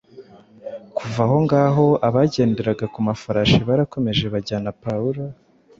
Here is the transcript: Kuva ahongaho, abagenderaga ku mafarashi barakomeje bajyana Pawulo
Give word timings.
Kuva 0.97 1.19
ahongaho, 1.27 1.85
abagenderaga 2.07 2.85
ku 2.93 2.99
mafarashi 3.07 3.59
barakomeje 3.69 4.25
bajyana 4.33 4.69
Pawulo 4.83 5.21